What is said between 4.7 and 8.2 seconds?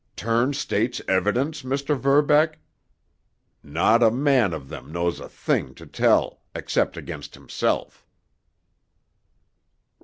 knows a thing to tell, except against himself."